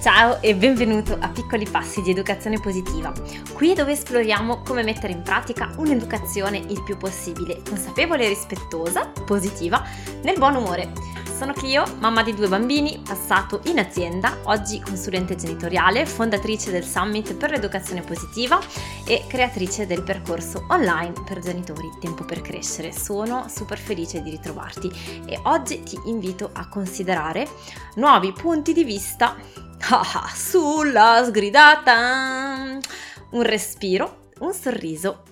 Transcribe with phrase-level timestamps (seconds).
[0.00, 3.12] Ciao e benvenuto a Piccoli Passi di Educazione Positiva.
[3.52, 9.82] Qui dove esploriamo come mettere in pratica un'educazione il più possibile consapevole e rispettosa, positiva,
[10.22, 10.92] nel buon umore.
[11.36, 17.34] Sono Clio, mamma di due bambini, passato in azienda, oggi consulente genitoriale, fondatrice del Summit
[17.34, 18.60] per l'educazione positiva
[19.04, 22.92] e creatrice del percorso online per genitori Tempo per crescere.
[22.92, 24.88] Sono super felice di ritrovarti
[25.26, 27.48] e oggi ti invito a considerare
[27.96, 29.34] nuovi punti di vista
[30.32, 32.78] sulla sgridata.
[33.30, 35.24] Un respiro, un sorriso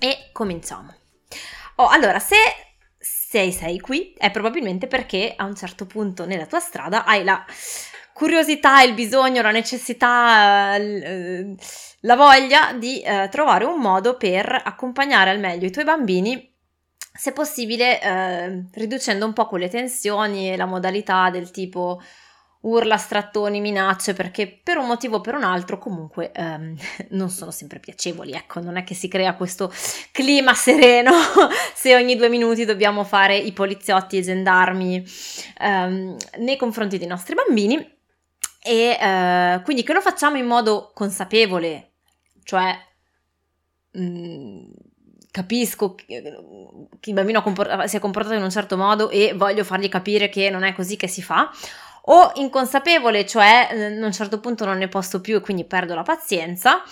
[0.00, 0.92] e cominciamo.
[1.76, 2.34] Oh, allora, se
[3.30, 7.44] sei, sei qui è probabilmente perché a un certo punto nella tua strada hai la
[8.14, 11.54] curiosità, il bisogno, la necessità, eh,
[12.00, 16.50] la voglia di eh, trovare un modo per accompagnare al meglio i tuoi bambini,
[17.12, 22.00] se possibile eh, riducendo un po' quelle tensioni e la modalità del tipo
[22.60, 26.76] urla, strattoni, minacce, perché per un motivo o per un altro comunque ehm,
[27.10, 29.72] non sono sempre piacevoli, ecco, non è che si crea questo
[30.12, 31.12] clima sereno.
[31.74, 35.04] Se ogni due minuti dobbiamo fare i poliziotti e i gendarmi
[35.60, 37.96] ehm, nei confronti dei nostri bambini
[38.60, 41.92] e eh, quindi che lo facciamo in modo consapevole,
[42.42, 42.76] cioè
[43.92, 44.70] mh, mm,
[45.30, 46.22] capisco che
[47.00, 47.42] il bambino
[47.86, 50.96] si è comportato in un certo modo e voglio fargli capire che non è così
[50.96, 51.50] che si fa,
[52.02, 55.94] o inconsapevole, cioè eh, a un certo punto non ne posso più e quindi perdo
[55.94, 56.82] la pazienza,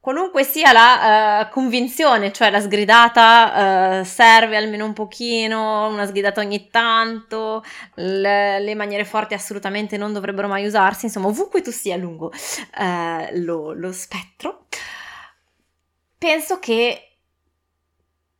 [0.00, 6.40] qualunque sia la uh, convinzione, cioè la sgridata uh, serve almeno un pochino, una sgridata
[6.40, 7.62] ogni tanto,
[7.96, 12.32] le, le, maniere forti assolutamente non dovrebbero mai usarsi, insomma ovunque tu sia lungo
[12.78, 14.66] uh, lo, lo spettro,
[16.16, 17.02] penso che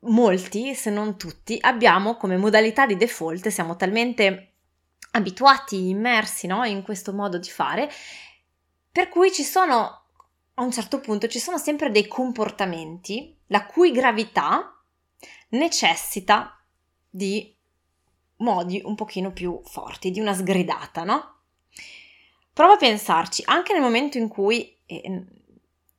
[0.01, 4.48] molti, se non tutti, abbiamo come modalità di default, siamo talmente
[5.13, 6.65] abituati, immersi no?
[6.65, 7.91] in questo modo di fare,
[8.91, 10.05] per cui ci sono,
[10.55, 14.83] a un certo punto, ci sono sempre dei comportamenti la cui gravità
[15.51, 16.63] necessita
[17.09, 17.55] di
[18.39, 21.37] modi un pochino più forti, di una sgridata, no?
[22.53, 25.25] Prova a pensarci, anche nel momento in cui, eh,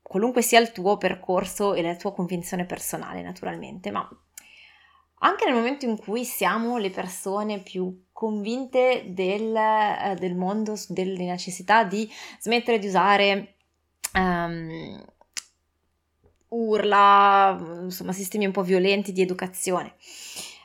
[0.02, 4.08] qualunque sia il tuo percorso e la tua convinzione personale, naturalmente, ma
[5.20, 11.26] anche nel momento in cui siamo le persone più convinte del, eh, del mondo, delle
[11.26, 12.10] necessità di
[12.40, 13.56] smettere di usare
[14.14, 15.04] um,
[16.50, 19.96] urla, insomma sistemi un po' violenti di educazione,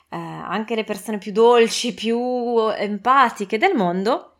[0.09, 4.37] uh, anche le persone più dolci, più empatiche del mondo,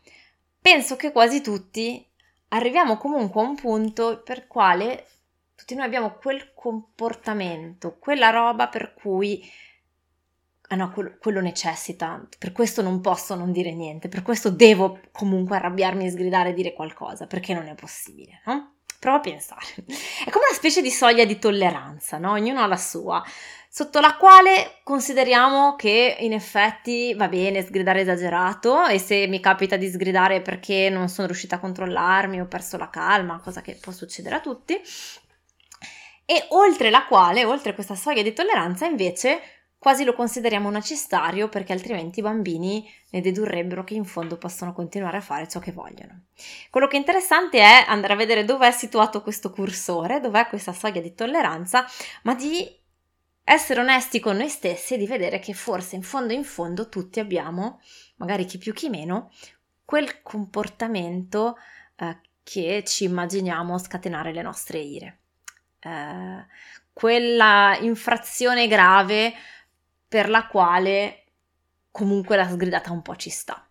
[0.59, 2.06] penso che quasi tutti
[2.50, 5.08] arriviamo comunque a un punto per quale
[5.56, 9.44] tutti noi abbiamo quel comportamento, quella roba per cui
[10.75, 15.00] ah no, quello, quello, necessita, per questo non posso non dire niente, per questo devo
[15.12, 18.74] comunque arrabbiarmi e sgridare e dire qualcosa, perché non è possibile, no?
[19.00, 19.66] Prova a pensare.
[20.25, 22.31] È come una specie di soglia di tolleranza, no?
[22.31, 23.24] Ognuno ha la sua,
[23.69, 29.75] sotto la quale consideriamo che in effetti va bene sgridare esagerato e se mi capita
[29.78, 33.91] di sgridare perché non sono riuscita a controllarmi, ho perso la calma, cosa che può
[33.91, 34.81] succedere a tutti.
[36.28, 39.55] E oltre la quale, oltre questa soglia di tolleranza, invece
[39.85, 45.18] quasi lo consideriamo necessario perché altrimenti i bambini ne dedurrebbero che in fondo possono continuare
[45.18, 46.23] a fare ciò che vogliono.
[46.72, 50.73] Quello che è interessante è andare a vedere dove è situato questo cursore, dov'è questa
[50.73, 51.85] soglia di tolleranza,
[52.23, 52.68] ma di
[53.44, 57.19] essere onesti con noi stessi e di vedere che forse in fondo in fondo tutti
[57.19, 57.79] abbiamo,
[58.16, 59.31] magari chi più chi meno,
[59.85, 61.57] quel comportamento
[61.97, 65.19] eh, che ci immaginiamo scatenare le nostre ire.
[65.79, 66.46] Eh,
[66.91, 69.34] quella infrazione grave
[70.08, 71.24] per la quale
[71.92, 73.68] comunque la sgridata un po' ci sta.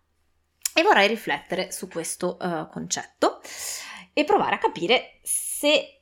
[0.73, 3.39] E vorrei riflettere su questo uh, concetto
[4.11, 6.01] e provare a capire se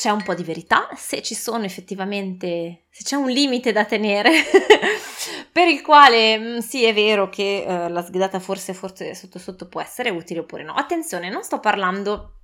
[0.00, 4.30] c'è un po' di verità, se ci sono effettivamente, se c'è un limite da tenere
[5.52, 9.68] per il quale mm, sì è vero che uh, la sgridata forse, forse sotto sotto
[9.68, 10.74] può essere utile oppure no.
[10.74, 12.40] Attenzione, non sto parlando,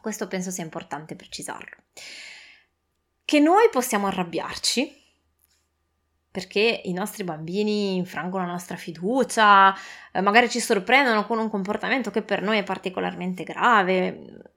[0.00, 1.76] questo penso sia importante precisarlo,
[3.24, 5.04] che noi possiamo arrabbiarci
[6.36, 9.74] perché i nostri bambini infrangono la nostra fiducia,
[10.12, 14.52] eh, magari ci sorprendono con un comportamento che per noi è particolarmente grave,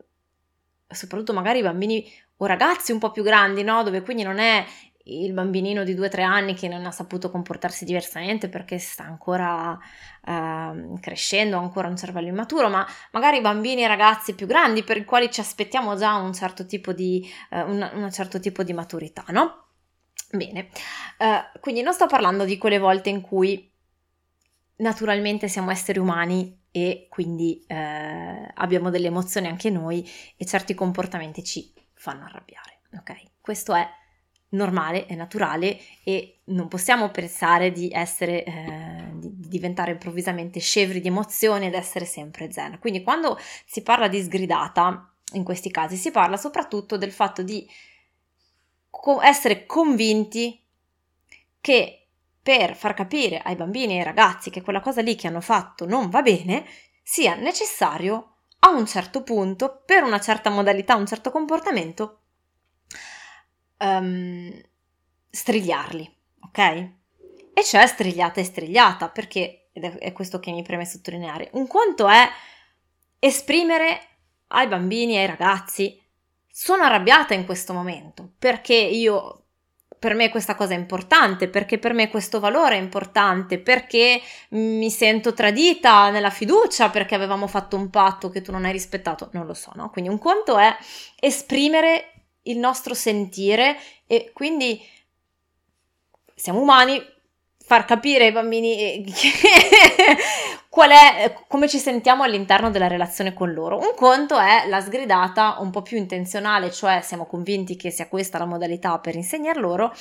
[0.85, 2.05] soprattutto magari i bambini
[2.35, 3.81] o ragazzi un po' più grandi, no?
[3.83, 4.65] Dove quindi non è
[5.03, 9.79] il bambinino di 2-3 anni che non ha saputo comportarsi diversamente perché sta ancora
[10.27, 14.97] eh, crescendo, ha ancora un cervello immaturo, ma magari bambini e ragazzi più grandi per
[14.97, 18.73] i quali ci aspettiamo già un certo tipo di, eh, un, un certo tipo di
[18.73, 19.67] maturità, no?
[20.31, 20.69] Bene,
[21.19, 23.71] uh, quindi non sto parlando di quelle volte in cui
[24.77, 31.43] naturalmente siamo esseri umani e quindi eh, abbiamo delle emozioni anche noi e certi comportamenti
[31.43, 33.41] ci fanno arrabbiare, ok?
[33.41, 33.87] Questo è
[34.49, 41.07] normale, è naturale e non possiamo pensare di essere, eh, di diventare improvvisamente scevri di
[41.07, 42.79] emozioni ed essere sempre zen.
[42.79, 47.67] Quindi quando si parla di sgridata, in questi casi si parla soprattutto del fatto di
[48.89, 50.62] co- essere convinti
[51.62, 52.07] che
[52.41, 55.86] per far capire ai bambini e ai ragazzi che quella cosa lì che hanno fatto
[55.86, 56.65] non va bene,
[57.03, 62.21] sia necessario a un certo punto, per una certa modalità, un certo comportamento,
[63.77, 64.51] um,
[65.30, 66.57] strigliarli, ok?
[67.53, 72.07] E cioè strigliata e strigliata, perché, ed è, questo che mi preme sottolineare, un conto
[72.07, 72.27] è
[73.19, 74.01] esprimere
[74.47, 76.01] ai bambini e ai ragazzi
[76.51, 79.43] sono arrabbiata in questo momento perché io
[79.99, 84.89] per me questa cosa è importante, perché per me questo valore è importante, perché mi
[84.89, 89.45] sento tradita nella fiducia, perché avevamo fatto un patto che tu non hai rispettato, non
[89.45, 89.89] lo so, no?
[89.89, 90.73] Quindi un conto è
[91.19, 92.13] esprimere
[92.43, 94.81] il nostro sentire e quindi
[96.33, 97.03] siamo umani,
[97.57, 99.03] far capire ai bambini
[100.69, 103.80] qual è, come ci sentiamo all'interno della relazione con loro.
[103.80, 108.38] Un conto è la sgridata un po' più intenzionale, cioè siamo convinti che sia questa
[108.38, 109.92] la modalità per insegnar loro,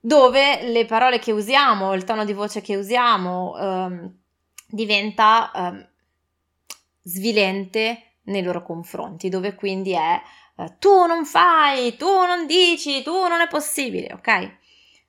[0.00, 4.18] dove le parole che usiamo, il tono di voce che usiamo ehm,
[4.66, 5.88] diventa ehm,
[7.02, 10.20] svilente nei loro confronti, dove quindi è
[10.56, 14.58] eh, tu non fai, tu non dici, tu non è possibile, ok?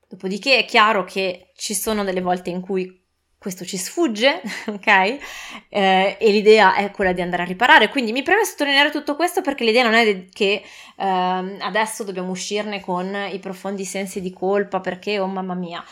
[0.10, 3.00] Dopodiché è chiaro che ci sono delle volte in cui
[3.42, 4.40] questo ci sfugge,
[4.70, 4.88] ok?
[4.88, 7.90] Eh, e l'idea è quella di andare a riparare.
[7.90, 10.62] Quindi mi preme sottolineare tutto questo perché l'idea non è che
[10.96, 15.84] eh, adesso dobbiamo uscirne con i profondi sensi di colpa perché, oh mamma mia,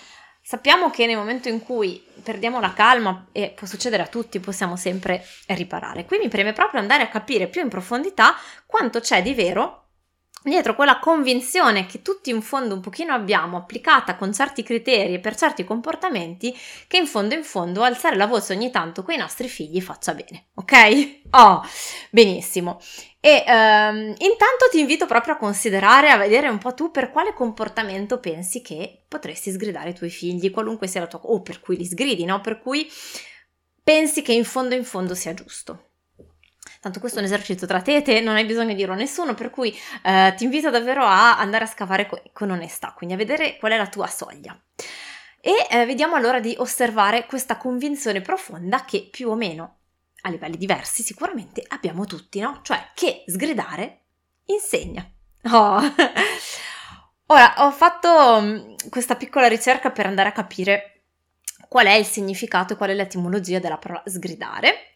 [0.44, 4.76] sappiamo che nel momento in cui perdiamo la calma, e può succedere a tutti, possiamo
[4.76, 6.06] sempre riparare.
[6.06, 8.36] Qui mi preme proprio andare a capire più in profondità
[8.68, 9.89] quanto c'è di vero
[10.44, 15.20] dietro quella convinzione che tutti in fondo un pochino abbiamo applicata con certi criteri e
[15.20, 16.58] per certi comportamenti
[16.88, 20.14] che in fondo in fondo alzare la voce ogni tanto con i nostri figli faccia
[20.14, 21.18] bene, ok?
[21.32, 21.62] Oh,
[22.10, 22.80] benissimo.
[23.20, 27.36] E um, intanto ti invito proprio a considerare, a vedere un po' tu per quale
[27.36, 31.20] comportamento pensi che potresti sgridare i tuoi figli, qualunque sia la tua...
[31.22, 32.42] o per cui li sgridi, no?
[32.42, 32.90] Per cui
[33.84, 35.89] pensi che in fondo in fondo sia giusto.
[36.82, 38.98] Tanto questo è un esercizio tra te e te, non hai bisogno di dirlo a
[38.98, 43.16] nessuno, per cui eh, ti invito davvero a andare a scavare co- con onestà, quindi
[43.16, 44.58] a vedere qual è la tua soglia.
[45.42, 49.80] E eh, vediamo allora di osservare questa convinzione profonda che più o meno
[50.22, 52.60] a livelli diversi sicuramente abbiamo tutti, no?
[52.62, 54.04] Cioè che sgridare
[54.46, 55.06] insegna.
[55.52, 55.82] Oh.
[57.32, 61.02] Ora, ho fatto mm, questa piccola ricerca per andare a capire
[61.68, 64.94] qual è il significato e qual è l'etimologia della parola sgridare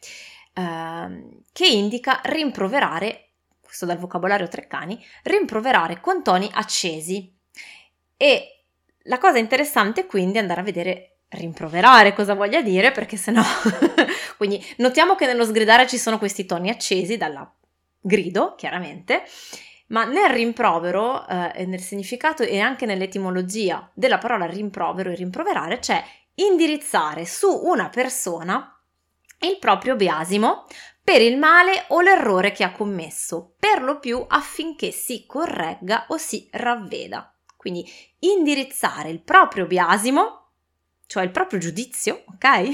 [0.54, 3.30] Ehm, che indica rimproverare,
[3.62, 7.32] questo dal vocabolario Treccani, rimproverare con toni accesi.
[8.18, 8.64] E
[9.04, 13.42] la cosa interessante quindi è andare a vedere rimproverare cosa voglia dire, perché sennò...
[14.38, 17.52] quindi notiamo che nello sgridare ci sono questi toni accesi dalla
[18.00, 19.24] grido, chiaramente,
[19.88, 26.04] ma nel rimprovero, eh, nel significato e anche nell'etimologia della parola rimprovero e rimproverare c'è
[26.36, 28.74] indirizzare su una persona
[29.44, 30.66] il proprio biasimo
[31.04, 36.18] per il male o l'errore che ha commesso, per lo più affinché si corregga o
[36.18, 37.30] si ravveda.
[37.58, 37.86] Quindi
[38.20, 40.52] indirizzare il proprio biasimo,
[41.08, 42.70] cioè il proprio giudizio, ok?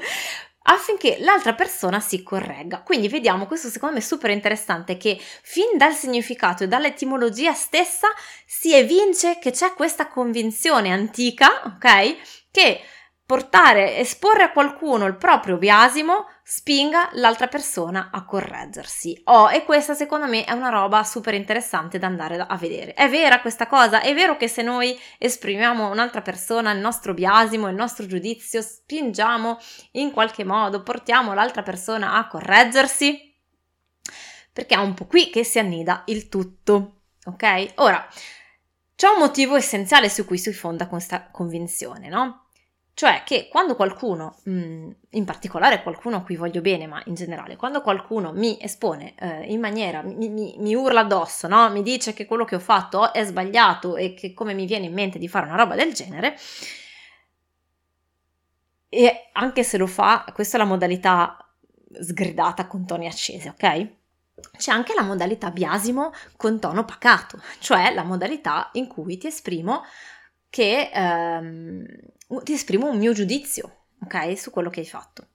[0.68, 2.82] affinché l'altra persona si corregga.
[2.82, 8.08] Quindi vediamo, questo secondo me è super interessante, che fin dal significato e dall'etimologia stessa
[8.46, 12.16] si evince che c'è questa convinzione antica, ok?
[12.50, 12.80] Che
[13.26, 19.20] portare, esporre a qualcuno il proprio biasimo spinga l'altra persona a correggersi.
[19.24, 22.94] Oh, e questa secondo me è una roba super interessante da andare a vedere.
[22.94, 24.00] È vera questa cosa?
[24.00, 29.58] È vero che se noi esprimiamo un'altra persona il nostro biasimo, il nostro giudizio, spingiamo
[29.92, 33.34] in qualche modo, portiamo l'altra persona a correggersi?
[34.52, 37.72] Perché è un po' qui che si annida il tutto, ok?
[37.76, 38.06] Ora,
[38.94, 42.45] c'è un motivo essenziale su cui si fonda questa convinzione, no?
[42.96, 47.56] Cioè che quando qualcuno, mm, in particolare qualcuno a cui voglio bene, ma in generale,
[47.56, 51.68] quando qualcuno mi espone eh, in maniera, mi, mi, mi, urla addosso, no?
[51.68, 54.94] mi dice che quello che ho fatto è sbagliato e che come mi viene in
[54.94, 56.38] mente di fare una roba del genere,
[58.88, 61.36] e anche se lo fa, questa è la modalità
[62.00, 63.88] sgridata con toni accesi, ok?
[64.56, 69.82] C'è anche la modalità biasimo con tono pacato, cioè la modalità in cui ti esprimo
[70.48, 71.84] che ehm,
[72.42, 75.28] ti esprimo un mio giudizio, ok, su quello che hai fatto.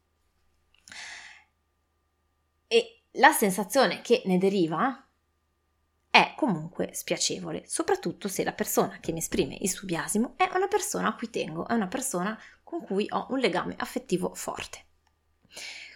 [3.15, 5.05] la sensazione che ne deriva
[6.09, 10.67] è comunque spiacevole, soprattutto se la persona che mi esprime il suo biasimo è una
[10.67, 14.85] persona a cui tengo, è una persona con cui ho un legame affettivo forte.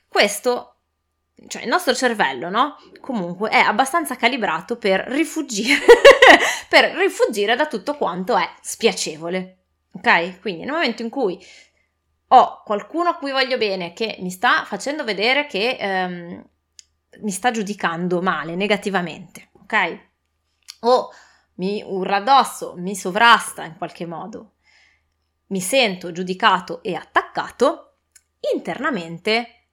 [0.08, 0.80] Questo,
[1.48, 2.78] cioè il nostro cervello, no?
[3.02, 5.86] Comunque è abbastanza calibrato per rifugire,
[6.70, 9.65] per rifugire da tutto quanto è spiacevole.
[9.96, 10.40] Ok?
[10.42, 11.44] Quindi nel momento in cui
[12.28, 16.50] ho qualcuno a cui voglio bene che mi sta facendo vedere che ehm,
[17.22, 20.00] mi sta giudicando male, negativamente, ok?
[20.82, 21.10] O
[21.56, 24.56] mi urla addosso, mi sovrasta in qualche modo,
[25.48, 27.98] mi sento giudicato e attaccato,
[28.54, 29.68] internamente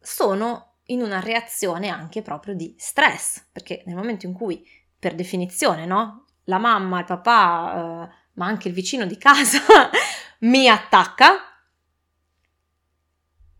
[0.00, 4.66] sono in una reazione anche proprio di stress, perché nel momento in cui,
[4.98, 6.24] per definizione, no?
[6.44, 9.60] La mamma, il papà, eh, ma anche il vicino di casa
[10.40, 11.54] mi attacca,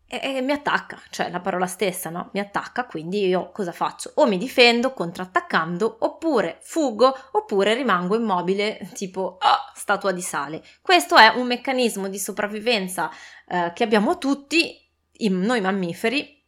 [0.06, 2.30] e, mi attacca, cioè la parola stessa, no?
[2.32, 4.12] Mi attacca, quindi io cosa faccio?
[4.16, 10.62] O mi difendo contrattaccando, oppure fuggo, oppure rimango immobile, tipo oh, statua di sale.
[10.80, 13.10] Questo è un meccanismo di sopravvivenza
[13.48, 14.80] eh, che abbiamo tutti,
[15.30, 16.42] noi mammiferi,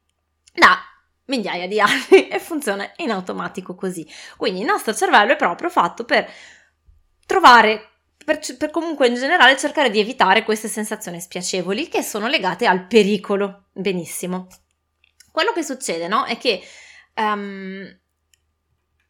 [0.53, 0.79] da
[1.27, 4.07] migliaia di anni e funziona in automatico così.
[4.37, 6.31] Quindi il nostro cervello è proprio fatto per
[7.27, 7.96] trovare
[8.27, 12.89] per, per, comunque in generale cercare di evitare queste sensazioni spiacevoli che sono legate al
[12.89, 13.69] pericolo.
[13.73, 14.49] Benissimo.
[15.31, 16.25] Quello che succede, no?
[16.25, 16.61] È che
[17.15, 17.87] um,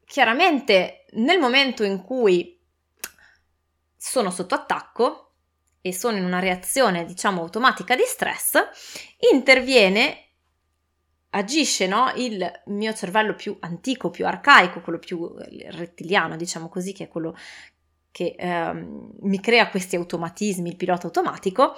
[0.04, 2.60] chiaramente nel momento in cui
[3.96, 5.32] sono sotto attacco
[5.80, 8.58] e sono in una reazione, diciamo, automatica di stress,
[9.32, 10.24] interviene
[11.30, 12.12] agisce no?
[12.16, 15.34] il mio cervello più antico, più arcaico, quello più
[15.70, 17.34] rettiliano, diciamo così, che è quello
[18.16, 21.76] che ehm, mi crea questi automatismi, il pilota automatico,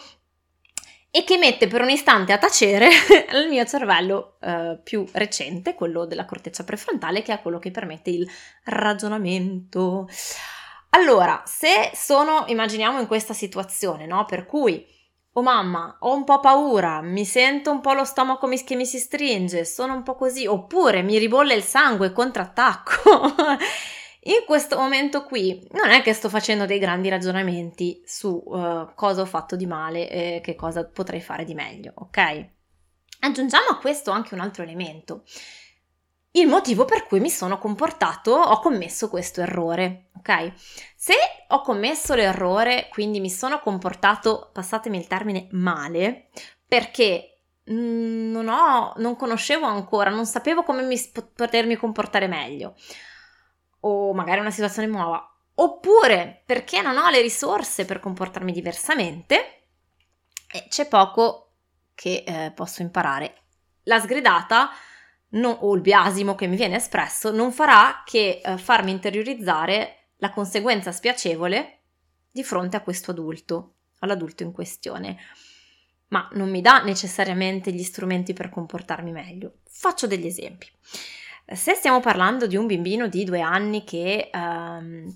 [1.10, 2.86] e che mette per un istante a tacere
[3.34, 8.10] il mio cervello eh, più recente, quello della corteccia prefrontale, che è quello che permette
[8.10, 8.30] il
[8.66, 10.08] ragionamento.
[10.90, 14.24] Allora, se sono, immaginiamo in questa situazione, no?
[14.24, 14.86] Per cui,
[15.32, 19.00] oh mamma, ho un po' paura, mi sento un po' lo stomaco che mi si
[19.00, 23.34] stringe, sono un po' così, oppure mi ribolle il sangue, contrattacco.
[24.28, 29.22] In questo momento qui non è che sto facendo dei grandi ragionamenti su uh, cosa
[29.22, 32.48] ho fatto di male e che cosa potrei fare di meglio, ok?
[33.20, 35.24] Aggiungiamo a questo anche un altro elemento.
[36.32, 40.52] Il motivo per cui mi sono comportato, ho commesso questo errore, ok?
[40.94, 41.14] Se
[41.48, 46.28] ho commesso l'errore, quindi mi sono comportato, passatemi il termine, male,
[46.66, 51.00] perché non, ho, non conoscevo ancora, non sapevo come mi,
[51.34, 52.74] potermi comportare meglio
[53.88, 59.66] o magari una situazione nuova, oppure perché non ho le risorse per comportarmi diversamente
[60.50, 61.52] e c'è poco
[61.94, 63.42] che eh, posso imparare.
[63.84, 64.70] La sgridata
[65.30, 70.30] non, o il biasimo che mi viene espresso non farà che eh, farmi interiorizzare la
[70.30, 71.80] conseguenza spiacevole
[72.30, 75.16] di fronte a questo adulto, all'adulto in questione,
[76.08, 79.58] ma non mi dà necessariamente gli strumenti per comportarmi meglio.
[79.68, 80.68] Faccio degli esempi.
[81.50, 85.10] Se stiamo parlando di un bambino di due anni che um,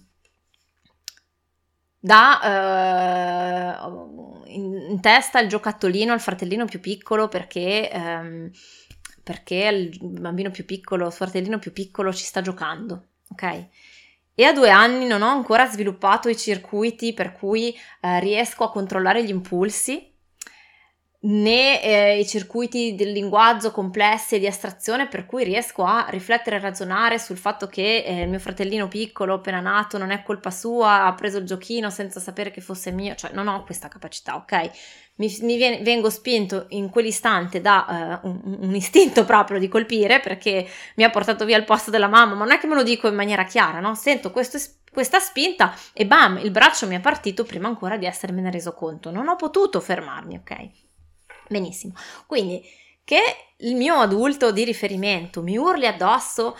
[1.99, 8.51] dà uh, in, testa il giocattolino al fratellino più piccolo perché, um,
[9.23, 13.67] perché il bambino più piccolo, il fratellino più piccolo ci sta giocando, ok?
[14.35, 18.71] E a due anni non ho ancora sviluppato i circuiti per cui uh, riesco a
[18.71, 20.12] controllare gli impulsi
[21.25, 26.57] né eh, i circuiti del linguaggio complessi e di astrazione per cui riesco a riflettere
[26.57, 30.51] e ragionare sul fatto che eh, il mio fratellino piccolo appena nato non è colpa
[30.51, 34.35] sua, ha preso il giochino senza sapere che fosse mio, cioè non ho questa capacità,
[34.35, 34.71] ok?
[35.17, 40.19] Mi, mi viene, vengo spinto in quell'istante da uh, un, un, istinto proprio di colpire
[40.21, 42.83] perché mi ha portato via il posto della mamma, ma non è che me lo
[42.83, 43.95] dico in maniera chiara, no?
[43.95, 44.59] Sento questo,
[44.91, 49.13] questa spinta e bam, il braccio mi è partito prima ancora di essermene reso conto,
[49.13, 50.91] non ho potuto fermarmi, ok?
[51.53, 51.93] Benissimo.
[52.27, 52.63] Quindi
[53.05, 53.21] che
[53.59, 56.57] il mio adulto di riferimento mi urli addosso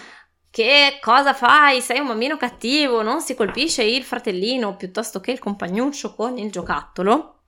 [0.51, 1.81] che cosa fai?
[1.81, 6.51] Sei un bambino cattivo, non si colpisce il fratellino piuttosto che il compagnuccio con il
[6.51, 7.45] giocattolo.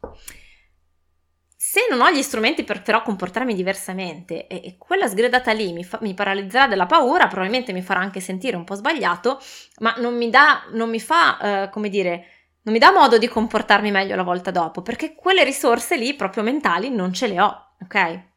[1.55, 5.85] Se non ho gli strumenti per però comportarmi diversamente e, e quella sgridata lì mi,
[5.85, 9.39] fa, mi, paralizzerà della paura, probabilmente mi farà anche sentire un po' sbagliato,
[9.81, 12.34] ma non mi dà, non mi fa, uh, come dire,
[12.65, 16.43] non mi dà modo di comportarmi meglio la volta dopo, perché quelle risorse lì, proprio
[16.43, 18.33] mentali, non ce le ho, ok?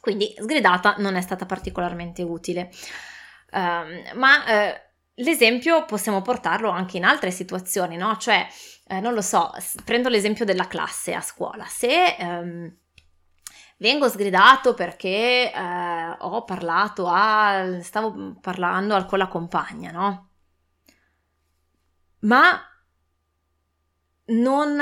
[0.00, 2.70] Quindi sgridata non è stata particolarmente utile.
[3.52, 4.80] Um, ma eh,
[5.16, 8.16] l'esempio possiamo portarlo anche in altre situazioni, no?
[8.16, 8.46] Cioè,
[8.86, 9.52] eh, non lo so,
[9.84, 11.66] prendo l'esempio della classe a scuola.
[11.66, 12.74] Se um,
[13.76, 20.30] vengo sgridato perché eh, ho parlato a, stavo parlando con la compagna, no?
[22.20, 22.67] Ma
[24.28, 24.80] non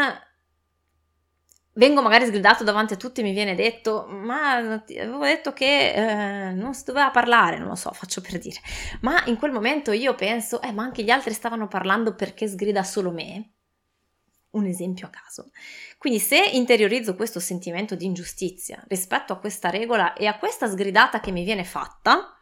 [1.76, 6.52] vengo magari sgridato davanti a tutti e mi viene detto ma avevo detto che eh,
[6.52, 8.60] non si doveva parlare, non lo so, faccio per dire.
[9.00, 12.82] Ma in quel momento io penso, eh ma anche gli altri stavano parlando perché sgrida
[12.82, 13.50] solo me.
[14.50, 15.50] Un esempio a caso.
[15.98, 21.20] Quindi se interiorizzo questo sentimento di ingiustizia rispetto a questa regola e a questa sgridata
[21.20, 22.40] che mi viene fatta,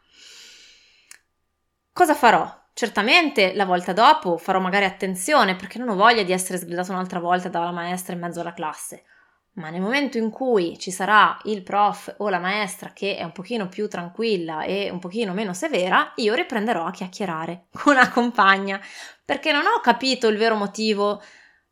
[1.91, 2.63] cosa farò?
[2.75, 7.19] Certamente la volta dopo farò magari attenzione perché non ho voglia di essere sgridato un'altra
[7.19, 9.05] volta dalla maestra in mezzo alla classe
[9.55, 13.31] ma nel momento in cui ci sarà il prof o la maestra che è un
[13.31, 18.81] pochino più tranquilla e un pochino meno severa, io riprenderò a chiacchierare con la compagna,
[19.23, 21.21] perché non ho capito il vero motivo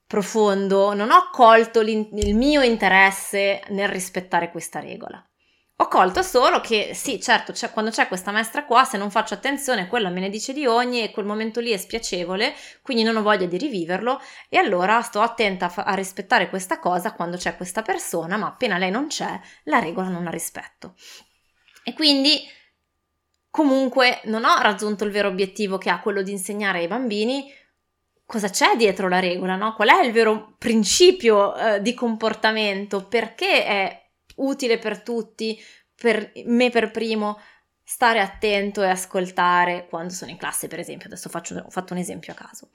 [0.08, 5.26] profondo, non ho colto il mio interesse nel rispettare questa regola.
[5.78, 9.34] Ho colto solo che sì, certo, c'è, quando c'è questa maestra qua, se non faccio
[9.34, 12.54] attenzione, quella me ne dice di ogni e quel momento lì è spiacevole,
[12.84, 16.78] quindi non ho voglia di riviverlo e allora sto attenta a, fa- a rispettare questa
[16.78, 20.94] cosa quando c'è questa persona, ma appena lei non c'è, la regola non la rispetto.
[21.84, 22.40] E quindi
[23.50, 27.52] comunque non ho raggiunto il vero obiettivo che ha quello di insegnare ai bambini
[28.26, 29.74] cosa c'è dietro la regola, no?
[29.74, 33.06] Qual è il vero principio eh, di comportamento?
[33.08, 34.03] Perché è
[34.36, 35.62] utile per tutti,
[35.96, 37.40] per me per primo,
[37.84, 41.08] stare attento e ascoltare quando sono in classe, per esempio.
[41.08, 42.70] Adesso faccio, ho fatto un esempio a caso.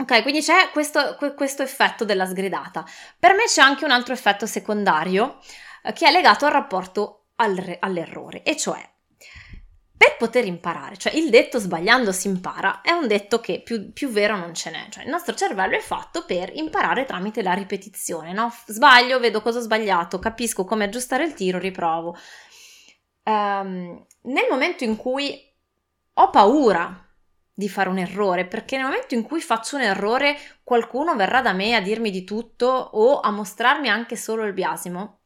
[0.00, 2.84] Ok, quindi c'è questo, questo effetto della sgridata.
[3.18, 5.38] Per me c'è anche un altro effetto secondario
[5.82, 8.80] eh, che è legato al rapporto al, all'errore, e cioè
[9.98, 14.10] per poter imparare, cioè il detto sbagliando si impara, è un detto che più, più,
[14.10, 18.32] vero non ce n'è, cioè il nostro cervello è fatto per imparare tramite la ripetizione,
[18.32, 18.54] no?
[18.66, 22.16] Sbaglio, vedo cosa ho sbagliato, capisco come aggiustare il tiro, riprovo.
[23.24, 25.36] Um, nel momento in cui
[26.14, 27.04] ho paura
[27.52, 31.52] di fare un errore, perché nel momento in cui faccio un errore qualcuno verrà da
[31.52, 35.17] me a dirmi di tutto o a mostrarmi anche solo il biasimo,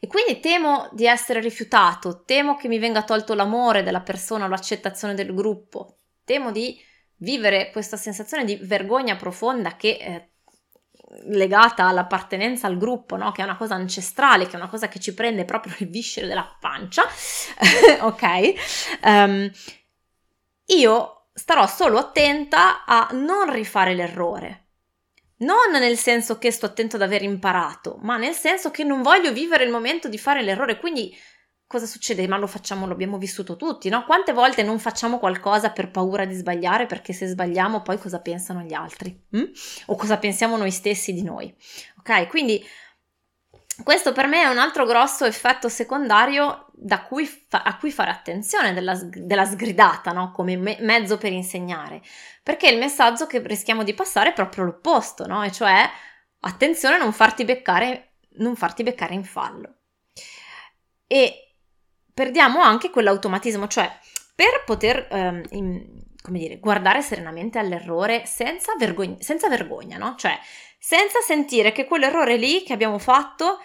[0.00, 5.14] e quindi temo di essere rifiutato, temo che mi venga tolto l'amore della persona, l'accettazione
[5.14, 6.80] del gruppo, temo di
[7.16, 10.28] vivere questa sensazione di vergogna profonda che è
[11.30, 13.32] legata all'appartenenza al gruppo, no?
[13.32, 16.26] che è una cosa ancestrale, che è una cosa che ci prende proprio le viscere
[16.26, 17.02] della pancia,
[18.00, 18.52] ok?
[19.02, 19.50] Um,
[20.66, 24.67] io starò solo attenta a non rifare l'errore,
[25.38, 29.32] non nel senso che sto attento ad aver imparato, ma nel senso che non voglio
[29.32, 30.78] vivere il momento di fare l'errore.
[30.78, 31.16] Quindi
[31.66, 32.26] cosa succede?
[32.26, 34.04] Ma lo facciamo, lo abbiamo vissuto tutti, no?
[34.04, 38.62] Quante volte non facciamo qualcosa per paura di sbagliare perché se sbagliamo poi cosa pensano
[38.62, 39.26] gli altri?
[39.30, 39.44] Hm?
[39.86, 41.54] O cosa pensiamo noi stessi di noi?
[41.98, 42.26] Ok?
[42.28, 42.64] Quindi
[43.82, 46.66] questo per me è un altro grosso effetto secondario
[47.06, 50.30] cui fa- a cui fare attenzione della, della sgridata, no?
[50.32, 52.02] come me- mezzo per insegnare,
[52.42, 55.42] perché il messaggio che rischiamo di passare è proprio l'opposto, no?
[55.42, 55.88] e cioè
[56.40, 59.74] attenzione a non farti beccare, non farti beccare in fallo.
[61.06, 61.56] E
[62.12, 63.90] perdiamo anche quell'automatismo, cioè
[64.34, 70.14] per poter ehm, in, dire, guardare serenamente all'errore senza, vergogna, senza vergogna, no?
[70.16, 70.38] Cioè
[70.78, 73.58] senza sentire che quell'errore lì che abbiamo fatto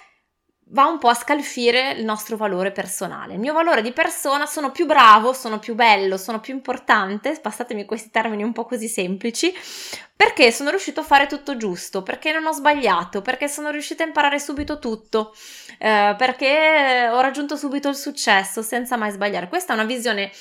[0.68, 3.34] va un po' a scalfire il nostro valore personale.
[3.34, 7.86] Il mio valore di persona sono più bravo, sono più bello, sono più importante, passatemi
[7.86, 9.54] questi termini un po' così semplici,
[10.16, 14.08] perché sono riuscito a fare tutto giusto, perché non ho sbagliato, perché sono riuscita a
[14.08, 15.36] imparare subito tutto,
[15.78, 19.50] eh, perché ho raggiunto subito il successo senza mai sbagliare.
[19.50, 20.32] Questa è una visione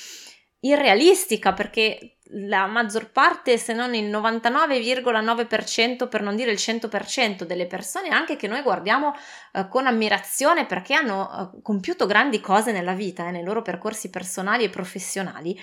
[0.63, 7.67] irrealistica perché la maggior parte, se non il 99,9%, per non dire il 100% delle
[7.67, 9.13] persone, anche che noi guardiamo
[9.53, 14.09] eh, con ammirazione perché hanno eh, compiuto grandi cose nella vita, eh, nei loro percorsi
[14.09, 15.59] personali e professionali,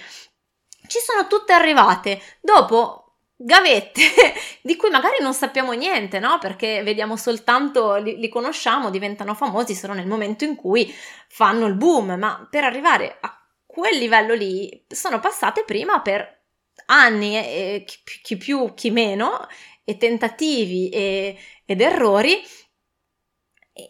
[0.87, 4.03] ci sono tutte arrivate dopo gavette
[4.63, 6.39] di cui magari non sappiamo niente, no?
[6.39, 10.95] Perché vediamo soltanto, li, li, conosciamo, diventano famosi solo nel momento in cui
[11.29, 13.40] fanno il boom, ma per arrivare a
[13.71, 16.43] quel livello lì sono passate prima per
[16.87, 19.47] anni, eh, chi, chi, più, chi meno,
[19.85, 22.43] e tentativi e, ed errori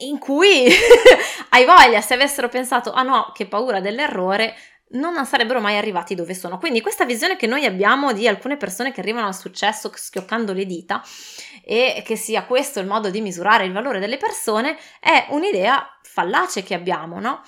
[0.00, 0.66] in cui
[1.50, 4.54] hai voglia, se avessero pensato, ah no, che paura dell'errore,
[4.92, 6.58] non sarebbero mai arrivati dove sono.
[6.58, 10.66] Quindi questa visione che noi abbiamo di alcune persone che arrivano al successo schioccando le
[10.66, 11.02] dita
[11.64, 16.62] e che sia questo il modo di misurare il valore delle persone è un'idea fallace
[16.62, 17.42] che abbiamo, no?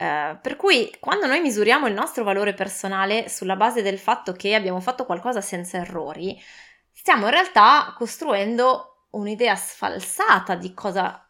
[0.00, 4.54] Eh, per cui quando noi misuriamo il nostro valore personale sulla base del fatto che
[4.54, 6.40] abbiamo fatto qualcosa senza errori,
[6.90, 11.22] stiamo in realtà costruendo un'idea sfalsata di cosa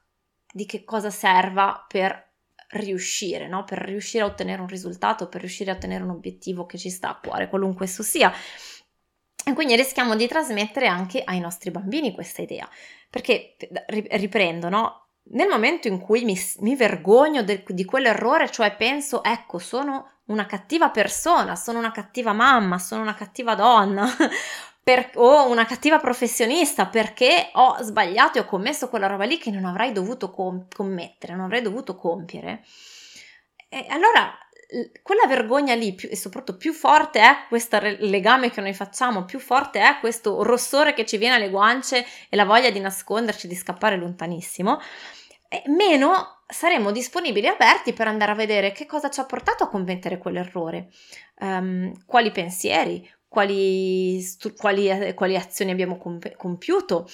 [0.53, 2.29] di che cosa serva per
[2.71, 3.65] riuscire, no?
[3.65, 7.11] per riuscire a ottenere un risultato, per riuscire a ottenere un obiettivo che ci sta
[7.11, 8.33] a cuore, qualunque esso sia.
[9.45, 12.69] E quindi rischiamo di trasmettere anche ai nostri bambini questa idea,
[13.09, 13.57] perché
[13.87, 15.10] riprendo, no?
[15.33, 20.47] Nel momento in cui mi, mi vergogno de, di quell'errore, cioè penso, ecco, sono una
[20.47, 24.09] cattiva persona, sono una cattiva mamma, sono una cattiva donna,
[24.83, 29.51] per, o una cattiva professionista perché ho sbagliato e ho commesso quella roba lì che
[29.51, 32.65] non avrei dovuto com- commettere, non avrei dovuto compiere.
[33.69, 34.37] E allora
[35.03, 39.41] quella vergogna lì, più, e soprattutto più forte è questo legame che noi facciamo, più
[39.41, 43.57] forte è questo rossore che ci viene alle guance e la voglia di nasconderci, di
[43.57, 44.81] scappare lontanissimo,
[45.67, 49.69] meno saremo disponibili e aperti per andare a vedere che cosa ci ha portato a
[49.69, 50.89] commettere quell'errore,
[51.41, 54.21] um, quali pensieri, quali,
[54.57, 57.09] quali, quali azioni abbiamo comp- compiuto,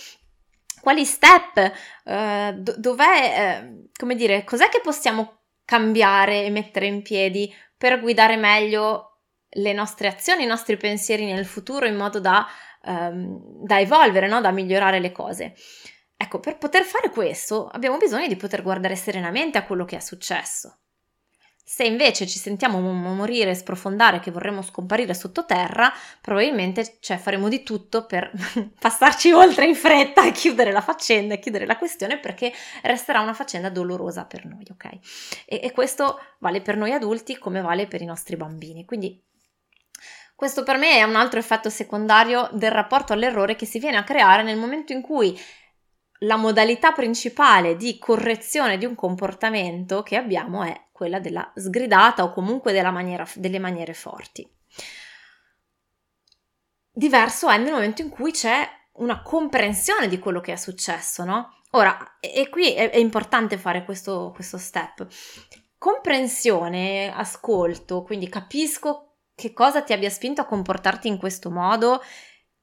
[0.80, 1.72] quali step,
[2.04, 8.00] uh, do- dov'è, uh, come dire, cos'è che possiamo cambiare e mettere in piedi per
[8.00, 12.46] guidare meglio le nostre azioni, i nostri pensieri nel futuro in modo da,
[12.84, 14.40] um, da evolvere, no?
[14.40, 15.54] da migliorare le cose.
[16.16, 20.00] Ecco, per poter fare questo abbiamo bisogno di poter guardare serenamente a quello che è
[20.00, 20.78] successo.
[21.68, 27.64] Se invece ci sentiamo morire e sprofondare che vorremmo scomparire sottoterra, probabilmente cioè, faremo di
[27.64, 28.30] tutto per
[28.78, 32.52] passarci oltre in fretta e chiudere la faccenda e chiudere la questione perché
[32.82, 34.84] resterà una faccenda dolorosa per noi, ok?
[35.44, 38.84] E, e questo vale per noi adulti come vale per i nostri bambini.
[38.84, 39.20] Quindi
[40.36, 44.04] questo per me è un altro effetto secondario del rapporto all'errore che si viene a
[44.04, 45.36] creare nel momento in cui
[46.20, 52.32] la modalità principale di correzione di un comportamento che abbiamo è quella della sgridata o
[52.32, 54.48] comunque maniera, delle maniere forti.
[56.90, 61.56] Diverso è nel momento in cui c'è una comprensione di quello che è successo, no?
[61.72, 65.06] Ora, e, qui è, è, importante fare questo, questo step.
[65.76, 72.02] Comprensione, ascolto, quindi capisco che cosa ti abbia spinto a comportarti in questo modo,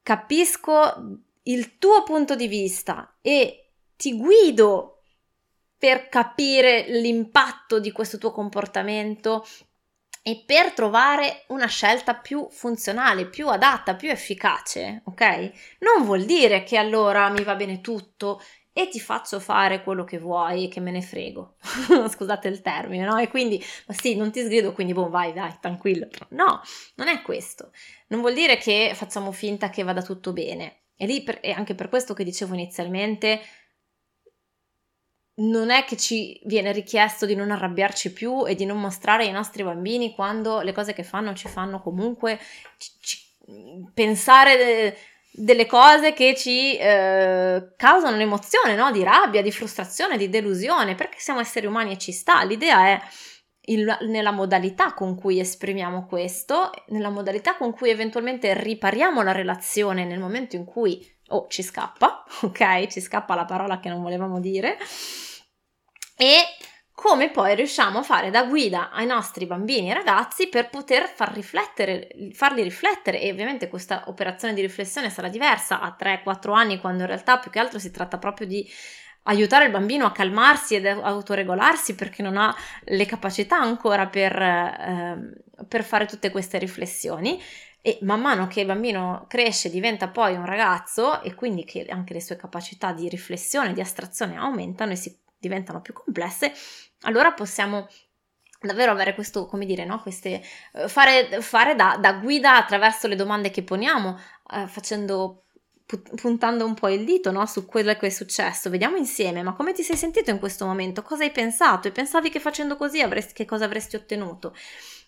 [0.02, 5.02] capisco il tuo punto di vista e ti guido
[5.76, 9.44] per capire l'impatto di questo tuo comportamento
[10.22, 15.50] e per trovare una scelta più funzionale, più adatta, più efficace, ok?
[15.80, 18.40] Non vuol dire che allora mi va bene tutto
[18.72, 21.56] e ti faccio fare quello che vuoi e che me ne frego.
[22.08, 23.18] Scusate il termine, no?
[23.18, 26.08] E quindi, ma sì, non ti sgrido, quindi boh, vai, vai, tranquillo.
[26.30, 26.62] No,
[26.94, 27.70] non è questo.
[28.08, 30.83] Non vuol dire che facciamo finta che vada tutto bene.
[30.96, 33.40] E lì per, è anche per questo che dicevo inizialmente,
[35.36, 39.32] non è che ci viene richiesto di non arrabbiarci più e di non mostrare ai
[39.32, 42.38] nostri bambini quando le cose che fanno ci fanno comunque
[42.78, 43.18] ci, ci,
[43.92, 44.96] pensare de,
[45.32, 48.92] delle cose che ci eh, causano un'emozione no?
[48.92, 52.44] di rabbia, di frustrazione, di delusione, perché siamo esseri umani e ci sta.
[52.44, 53.00] L'idea è
[53.66, 60.04] il, nella modalità con cui esprimiamo questo, nella modalità con cui eventualmente ripariamo la relazione
[60.04, 62.86] nel momento in cui oh, ci scappa, ok?
[62.86, 64.76] Ci scappa la parola che non volevamo dire.
[66.16, 66.42] E
[66.94, 71.32] come poi riusciamo a fare da guida ai nostri bambini e ragazzi per poter far
[71.32, 77.02] riflettere, farli riflettere e ovviamente questa operazione di riflessione sarà diversa a 3-4 anni quando
[77.02, 78.64] in realtà più che altro si tratta proprio di
[79.24, 85.32] aiutare il bambino a calmarsi ed autoregolarsi perché non ha le capacità ancora per, eh,
[85.66, 87.40] per fare tutte queste riflessioni
[87.86, 92.14] e man mano che il bambino cresce diventa poi un ragazzo e quindi che anche
[92.14, 96.52] le sue capacità di riflessione, di astrazione aumentano e si diventano più complesse,
[97.02, 97.86] allora possiamo
[98.58, 100.00] davvero avere questo, come dire, no?
[100.00, 104.18] Queste, eh, fare, fare da, da, guida attraverso le domande che poniamo,
[104.54, 105.43] eh, facendo
[105.86, 107.44] puntando un po' il dito no?
[107.46, 108.70] su quello che è successo.
[108.70, 111.02] Vediamo insieme, ma come ti sei sentito in questo momento?
[111.02, 111.88] Cosa hai pensato?
[111.88, 114.54] E pensavi che facendo così avresti, che cosa avresti ottenuto?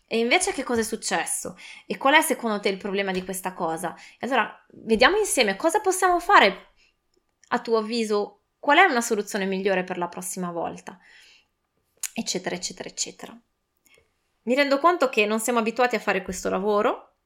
[0.07, 1.57] E invece che cosa è successo?
[1.87, 3.97] E qual è secondo te il problema di questa cosa?
[4.21, 6.75] Allora vediamo insieme cosa possiamo fare
[7.49, 10.99] a tuo avviso, qual è una soluzione migliore per la prossima volta?
[12.13, 13.41] Eccetera, eccetera, eccetera.
[14.43, 17.17] Mi rendo conto che non siamo abituati a fare questo lavoro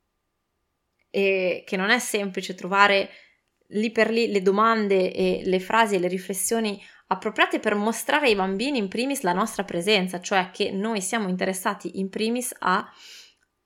[1.10, 3.10] e che non è semplice trovare
[3.70, 8.36] lì per lì le domande e le frasi e le riflessioni appropriate per mostrare ai
[8.36, 12.88] bambini in primis la nostra presenza, cioè che noi siamo interessati in primis a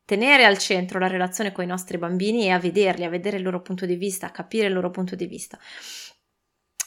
[0.05, 3.43] tenere al centro la relazione con i nostri bambini e a vederli, a vedere il
[3.43, 5.59] loro punto di vista, a capire il loro punto di vista.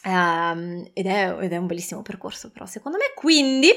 [0.04, 3.70] Um, ed, è, ed, è, un bellissimo percorso però secondo me quindi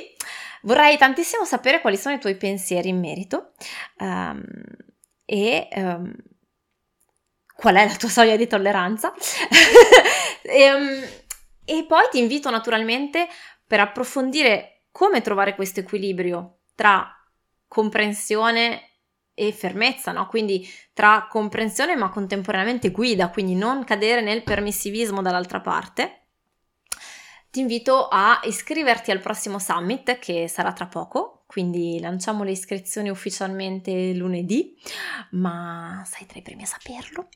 [0.62, 3.54] vorrei tantissimo sapere quali sono i tuoi pensieri in merito
[3.98, 4.44] um,
[5.24, 6.14] e um,
[7.60, 9.12] qual è la tua soglia di tolleranza.
[10.42, 11.04] e, um,
[11.64, 13.28] e poi ti invito naturalmente
[13.66, 17.06] per approfondire come trovare questo equilibrio tra
[17.68, 18.88] comprensione
[19.34, 20.26] e fermezza, no?
[20.26, 26.16] Quindi tra comprensione ma contemporaneamente guida, quindi non cadere nel permissivismo dall'altra parte.
[27.50, 33.10] Ti invito a iscriverti al prossimo summit che sarà tra poco, quindi lanciamo le iscrizioni
[33.10, 34.78] ufficialmente lunedì,
[35.30, 37.26] ma sei tra i primi a saperlo,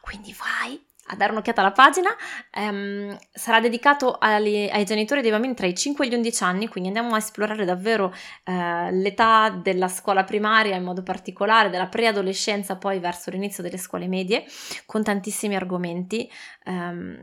[0.00, 2.08] quindi vai a dare un'occhiata alla pagina.
[2.54, 6.68] Um, sarà dedicato agli, ai genitori dei bambini tra i 5 e gli 11 anni,
[6.68, 12.76] quindi andiamo a esplorare davvero uh, l'età della scuola primaria in modo particolare, della preadolescenza
[12.76, 14.46] poi verso l'inizio delle scuole medie,
[14.86, 16.26] con tantissimi argomenti.
[16.64, 17.18] Um,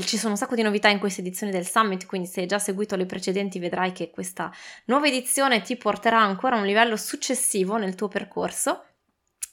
[0.00, 2.58] ci sono un sacco di novità in questa edizione del Summit, quindi se hai già
[2.58, 4.52] seguito le precedenti vedrai che questa
[4.86, 8.82] nuova edizione ti porterà ancora a un livello successivo nel tuo percorso.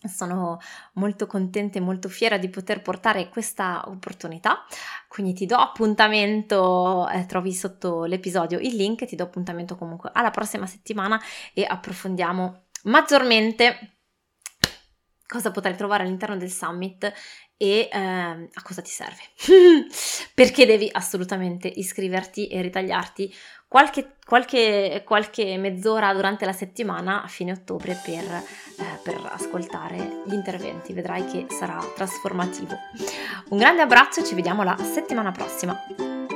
[0.06, 0.60] Sono
[0.94, 4.66] molto contenta e molto fiera di poter portare questa opportunità,
[5.08, 10.32] quindi ti do appuntamento, eh, trovi sotto l'episodio il link, ti do appuntamento comunque alla
[10.32, 11.22] prossima settimana
[11.54, 13.94] e approfondiamo maggiormente
[15.34, 17.12] cosa potrai trovare all'interno del summit
[17.58, 19.22] e eh, a cosa ti serve.
[20.36, 23.34] Perché devi assolutamente iscriverti e ritagliarti
[23.68, 30.34] qualche, qualche, qualche mezz'ora durante la settimana a fine ottobre per, eh, per ascoltare gli
[30.34, 30.94] interventi.
[30.94, 32.78] Vedrai che sarà trasformativo.
[33.50, 36.33] Un grande abbraccio e ci vediamo la settimana prossima.